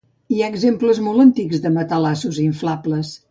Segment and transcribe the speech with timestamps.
[0.35, 3.13] Hi ha exemples molt antics de matalassos inflables.